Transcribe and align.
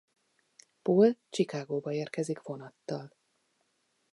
Paul 0.83 1.15
Chicagóba 1.31 1.91
érkezik 1.93 2.41
vonattal. 2.41 3.15